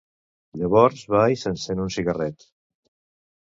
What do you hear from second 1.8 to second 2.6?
un cigarret.